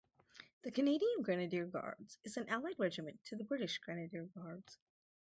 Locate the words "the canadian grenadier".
0.63-1.67